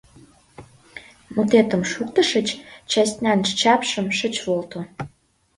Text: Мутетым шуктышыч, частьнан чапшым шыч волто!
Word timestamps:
Мутетым 1.33 1.81
шуктышыч, 1.91 2.47
частьнан 2.91 3.39
чапшым 3.59 4.07
шыч 4.17 4.35
волто! 4.45 4.79